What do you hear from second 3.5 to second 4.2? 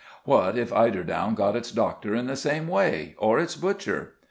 butcher?